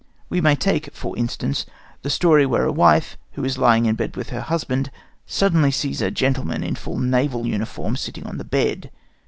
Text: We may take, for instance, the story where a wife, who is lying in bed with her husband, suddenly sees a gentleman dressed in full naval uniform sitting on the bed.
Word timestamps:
We 0.29 0.41
may 0.41 0.55
take, 0.55 0.91
for 0.95 1.15
instance, 1.15 1.63
the 2.01 2.09
story 2.09 2.43
where 2.47 2.65
a 2.65 2.71
wife, 2.71 3.17
who 3.33 3.45
is 3.45 3.59
lying 3.59 3.85
in 3.85 3.93
bed 3.93 4.15
with 4.17 4.29
her 4.31 4.41
husband, 4.41 4.89
suddenly 5.27 5.69
sees 5.69 6.01
a 6.01 6.09
gentleman 6.09 6.61
dressed 6.61 6.69
in 6.69 6.75
full 6.75 6.97
naval 6.97 7.45
uniform 7.45 7.95
sitting 7.95 8.25
on 8.25 8.39
the 8.39 8.43
bed. 8.43 8.89